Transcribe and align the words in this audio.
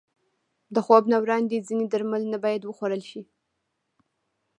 د 0.73 0.75
خوب 0.85 1.03
نه 1.11 1.17
وړاندې 1.23 1.65
ځینې 1.67 1.85
درمل 1.87 2.23
نه 2.33 2.37
باید 2.43 2.61
وخوړل 2.65 3.01
شي. 3.09 3.21